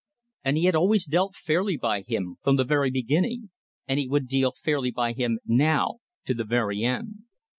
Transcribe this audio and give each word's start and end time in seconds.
And 0.43 0.57
he 0.57 0.63
had 0.65 0.73
always 0.73 1.05
dealt 1.05 1.35
fairly 1.35 1.77
by 1.77 2.01
him 2.01 2.37
from 2.41 2.55
the 2.55 2.63
very 2.63 2.89
beginning; 2.89 3.51
and 3.87 3.99
he 3.99 4.07
would 4.07 4.27
deal 4.27 4.51
fairly 4.51 4.89
by 4.89 5.13
him 5.13 5.37
now 5.45 5.99
to 6.25 6.33
the 6.33 6.43
very 6.43 6.81
end. 6.83 7.17